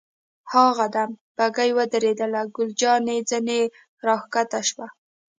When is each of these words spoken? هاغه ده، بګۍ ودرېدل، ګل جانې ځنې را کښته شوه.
هاغه 0.51 0.87
ده، 0.95 1.03
بګۍ 1.37 1.71
ودرېدل، 1.77 2.33
ګل 2.55 2.69
جانې 2.81 3.17
ځنې 3.29 3.61
را 4.05 4.15
کښته 4.33 4.59
شوه. 4.69 4.87